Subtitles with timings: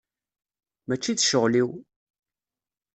[0.87, 1.69] Mačči d ccɣel-iw!